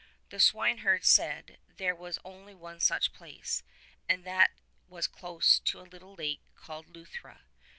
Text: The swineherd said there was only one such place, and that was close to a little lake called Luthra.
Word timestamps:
The 0.29 0.39
swineherd 0.39 1.05
said 1.05 1.59
there 1.77 1.93
was 1.93 2.17
only 2.25 2.55
one 2.55 2.79
such 2.79 3.13
place, 3.13 3.61
and 4.09 4.23
that 4.25 4.49
was 4.87 5.05
close 5.05 5.59
to 5.59 5.79
a 5.79 5.83
little 5.85 6.15
lake 6.15 6.41
called 6.55 6.87
Luthra. 6.87 7.41